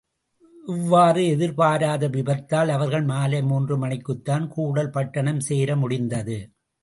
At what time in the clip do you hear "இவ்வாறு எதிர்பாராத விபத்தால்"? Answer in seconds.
0.65-2.69